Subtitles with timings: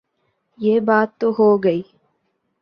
[0.59, 1.81] یہ بات تو ہو گئی۔